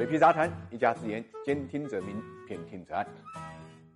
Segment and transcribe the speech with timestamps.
[0.00, 2.16] 水皮杂谈，一家之言，兼听则明，
[2.48, 3.06] 偏听则暗。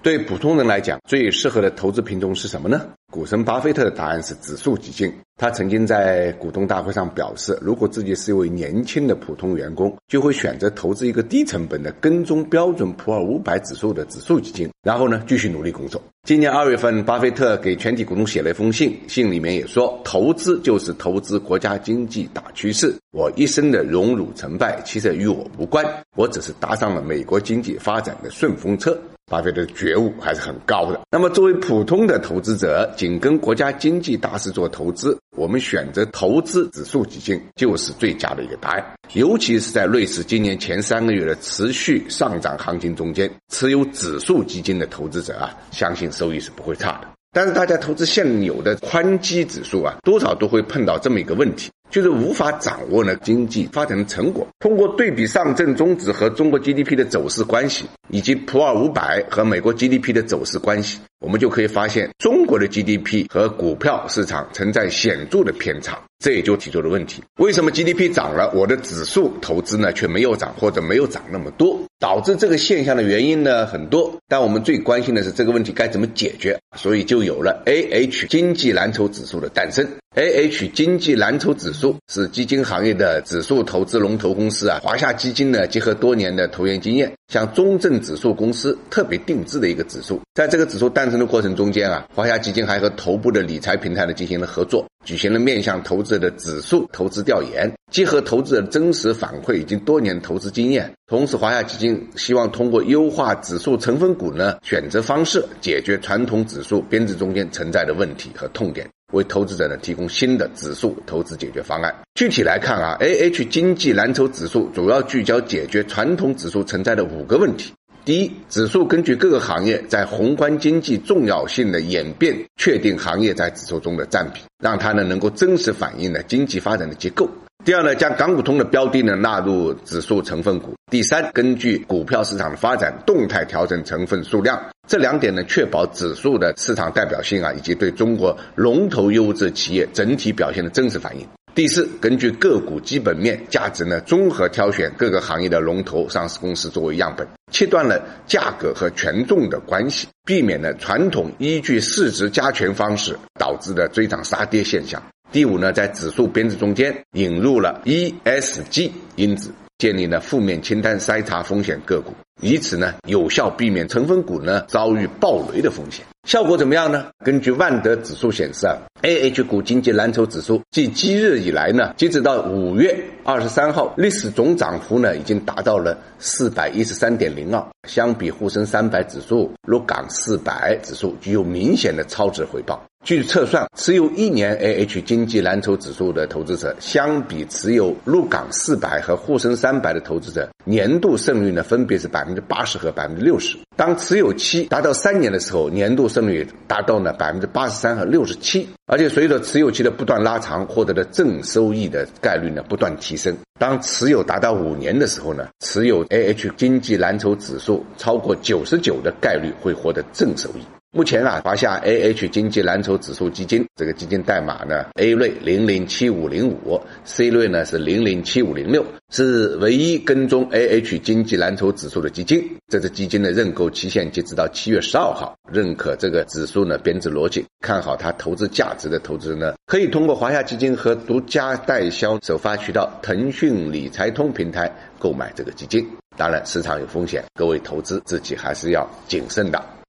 [0.00, 2.88] 对普通人来讲，最适合的投资品种是什么呢？
[3.10, 5.12] 股神巴菲特的答案是指数基金。
[5.38, 16.02] 他曾经在股东大会上表示，如果自己是一位年轻的普通员工，就会选择投资一个低成本的跟踪标准普尔五百指数的指数基金，然后呢继续努力工作。
[16.24, 22.94] 今年二月份，巴菲特给全体股东写了一封信，信里面也说，投资就是投资国家经济大趋势。
[23.12, 25.84] 我一生的荣辱成败其实与我无关，
[26.14, 28.98] 我只是搭上了美国经济发展的顺风车。
[29.28, 31.00] 巴菲特的觉悟还是很高的。
[31.10, 38.84] 那么，作为普通的投资者，紧跟国家经济大势做投资，我们选择投资指数基金就是最佳的一个答案。
[39.12, 47.08] 尤其是在瑞士今年前三个月的持续上涨行情中间，持有指数基金的投资者啊，相信收益是不会差的。
[47.30, 51.70] 但是，大家投资现有的宽基指数啊，多少都会碰到这么一个问题。
[51.90, 54.46] 就是无法掌握呢经济发展的成果。
[54.58, 65.98] 通过对比上证综指和中国 GDP 的走势关系，以及普尔五百和美国 GDP 的走势关系，我们就可以发现中国的 GDP 和股票市场存在显著的偏差。
[66.18, 71.78] 这也就提出了问题：为什么 GDP 涨了，我的指数投资呢却没有涨，或者没有涨那么多？
[71.98, 76.58] 导致这个现象的原因呢很多，但我们最关心的是这个问题该怎么解决。
[76.76, 79.86] 所以就有了 AH 经济蓝筹指数的诞生。
[80.14, 90.20] AH 经济蓝筹指数是基金行业的指数投资龙头公司啊，华夏基金呢结合多年的投研经验，向中证指数公司特别定制的一个指数。
[90.34, 108.86] 在这个指数诞生的过程中间啊，华夏基金还和头部的理财平台呢进行了合作，举行了面向投资者的指数投资调研，结合投资者的真实反馈以及多年投资经验，同时华夏基金希望通过优化指数成分股呢选择方式，解决传统指数编制中间存在的问题和痛点。
[109.14, 111.94] 为投资者呢提供新的指数投资解决方案。
[112.14, 117.72] 具体来看啊，A H 经济蓝筹指数主要聚焦解决传统指数存在的五个问题。
[118.04, 127.26] 第一，指数根据各个行业在宏观经济重要性的演变，确定行业在指数中的占比，让它呢能够真实反映呢经济发展的结构。
[127.64, 130.74] 第二呢，将港股通的标的呢纳入指数成分股。
[130.90, 134.58] 第三，根据股票市场的发展，动态调整成分数量。
[134.88, 141.28] 这两点呢，确保指数的市场代表性啊，以及对中国龙头优质企业整体表现的真实反映。
[141.54, 155.02] 第四，根据个股基本面价值呢，综合挑选各个行业的龙头上市公司作为样本，切断了价格和权重的关系，避免了传统依据市值加权方式导致的追涨杀跌现象。
[155.30, 166.02] 第五呢，在指数编制中间引入了 ESG 因子，建立了负面清单筛查风险个股，以此呢有效避免成分股呢遭遇暴雷的风险。
[166.26, 167.08] 效果怎么样呢？
[167.24, 182.82] 根据万德指数显示啊，A H 股经济蓝筹指数继即日以来呢，截止到五月二十三号，历史总涨幅呢已经达到了四百一十三点零二，相比沪深三百指数、沪港四百指数具有明显的超值回报。
[183.08, 193.56] 据测算，持有一年 A H 经济蓝筹指数的投资者，相比持有沪港四百和沪深三百的投资者，年度胜率呢分别是百分之八十和百分之六十。
[193.76, 198.68] 当持有期达到三年的时候，年度胜率达到呢百分之八十三和六十七。
[198.84, 203.34] 而且随着持有期的不断拉长，获得的正收益的概率呢不断提升。
[203.58, 210.77] 当持有达到五年的时候呢，持有 A H 经济蓝筹指数超过九十九的概率会获得正收益。
[210.90, 222.42] 目前啊，华夏 A H 经济蓝筹指数基金这个基金代码呢，A 类零零七五零五，C 类呢是零零七五零六，是唯一跟踪 A H 经济蓝筹指数的基金。
[222.68, 225.36] 这支基金的认购期限截止到七月十二号。
[225.52, 235.86] 认可这个指数呢编制逻辑，看好它投资价值的投资人呢，可以通过华夏基金和独家代销首发渠道腾讯理财通平台购买这个基金。
[236.16, 239.62] 当然，市场有风险，各位投资自己还是要谨慎的。